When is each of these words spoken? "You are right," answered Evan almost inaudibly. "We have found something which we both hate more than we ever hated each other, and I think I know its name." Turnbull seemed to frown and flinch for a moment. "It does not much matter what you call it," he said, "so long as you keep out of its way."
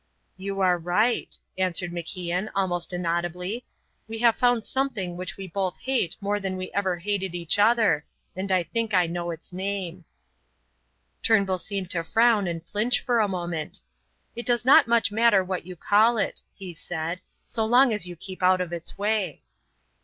"You 0.35 0.61
are 0.61 0.79
right," 0.79 1.37
answered 1.59 1.93
Evan 1.95 2.49
almost 2.55 2.91
inaudibly. 2.91 3.65
"We 4.07 4.17
have 4.17 4.35
found 4.35 4.65
something 4.65 5.15
which 5.15 5.37
we 5.37 5.45
both 5.45 5.77
hate 5.77 6.15
more 6.19 6.39
than 6.39 6.57
we 6.57 6.73
ever 6.73 6.97
hated 6.97 7.35
each 7.35 7.59
other, 7.59 8.03
and 8.35 8.51
I 8.51 8.63
think 8.63 8.95
I 8.95 9.05
know 9.05 9.29
its 9.29 9.53
name." 9.53 10.05
Turnbull 11.21 11.59
seemed 11.59 11.91
to 11.91 12.03
frown 12.03 12.47
and 12.47 12.65
flinch 12.65 12.99
for 12.99 13.19
a 13.19 13.27
moment. 13.27 13.79
"It 14.35 14.47
does 14.47 14.65
not 14.65 14.87
much 14.87 15.11
matter 15.11 15.43
what 15.43 15.67
you 15.67 15.75
call 15.75 16.17
it," 16.17 16.41
he 16.55 16.73
said, 16.73 17.21
"so 17.45 17.63
long 17.63 17.93
as 17.93 18.07
you 18.07 18.15
keep 18.15 18.41
out 18.41 18.59
of 18.59 18.73
its 18.73 18.97
way." 18.97 19.43